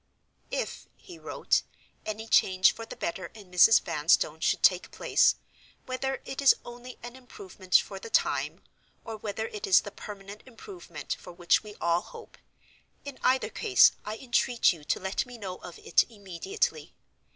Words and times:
"If," 0.49 0.87
he 0.97 1.19
wrote, 1.19 1.61
"any 2.07 2.27
change 2.27 2.71
for 2.73 2.87
the 2.87 2.95
better 2.95 3.27
in 3.35 3.51
Mrs. 3.51 3.81
Vanstone 3.81 4.39
should 4.39 4.63
take 4.63 4.89
place—whether 4.89 6.23
it 6.25 6.41
is 6.41 6.55
only 6.65 6.97
an 7.03 7.15
improvement 7.15 7.75
for 7.75 7.99
the 7.99 8.09
time, 8.09 8.63
or 9.05 9.15
whether 9.17 9.45
it 9.49 9.67
is 9.67 9.81
the 9.81 9.91
permanent 9.91 10.41
improvement 10.47 11.15
for 11.19 11.33
which 11.33 11.61
we 11.61 11.75
all 11.79 12.01
hope—in 12.01 13.19
either 13.21 13.51
case 13.51 13.91
I 14.03 14.17
entreat 14.17 14.73
you 14.73 14.83
to 14.85 14.99
let 14.99 15.27
me 15.27 15.37
know 15.37 15.57
of 15.57 15.77
it 15.77 16.09
immediately. 16.09 16.95